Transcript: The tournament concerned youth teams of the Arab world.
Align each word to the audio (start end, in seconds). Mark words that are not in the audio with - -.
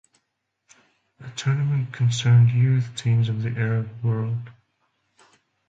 The 1.19 1.29
tournament 1.35 1.93
concerned 1.93 2.49
youth 2.49 2.89
teams 2.95 3.29
of 3.29 3.43
the 3.43 3.51
Arab 3.51 4.03
world. 4.03 4.49